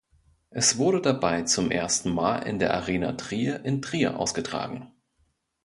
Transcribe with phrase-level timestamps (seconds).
[0.49, 4.89] Es wurde dabei zum ersten Mal in der Arena Trier in Trier ausgetragen.